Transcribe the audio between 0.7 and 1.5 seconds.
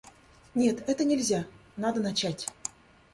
это нельзя,